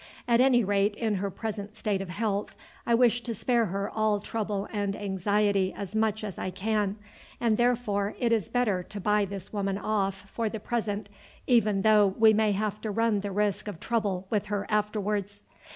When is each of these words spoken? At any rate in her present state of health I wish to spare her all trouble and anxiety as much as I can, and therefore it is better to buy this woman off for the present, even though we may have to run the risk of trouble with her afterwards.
At 0.27 0.41
any 0.41 0.63
rate 0.63 0.95
in 0.95 1.17
her 1.17 1.29
present 1.29 1.75
state 1.75 2.01
of 2.01 2.09
health 2.09 2.55
I 2.87 2.95
wish 2.95 3.21
to 3.21 3.35
spare 3.35 3.67
her 3.67 3.87
all 3.87 4.19
trouble 4.19 4.67
and 4.73 4.95
anxiety 4.95 5.71
as 5.75 5.93
much 5.93 6.23
as 6.23 6.39
I 6.39 6.49
can, 6.49 6.95
and 7.39 7.55
therefore 7.55 8.15
it 8.17 8.31
is 8.31 8.49
better 8.49 8.81
to 8.81 8.99
buy 8.99 9.25
this 9.25 9.53
woman 9.53 9.77
off 9.77 10.27
for 10.27 10.49
the 10.49 10.59
present, 10.59 11.07
even 11.45 11.83
though 11.83 12.15
we 12.17 12.33
may 12.33 12.51
have 12.51 12.81
to 12.81 12.89
run 12.89 13.19
the 13.19 13.29
risk 13.31 13.67
of 13.67 13.79
trouble 13.79 14.25
with 14.31 14.47
her 14.47 14.65
afterwards. 14.69 15.43